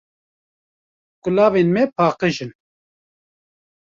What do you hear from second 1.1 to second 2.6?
Kulavên me paqij in.